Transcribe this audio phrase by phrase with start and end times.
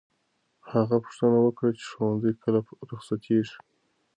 [0.71, 2.59] هغه پوښتنه وکړه چې ښوونځی کله
[2.91, 3.57] رخصتېږي.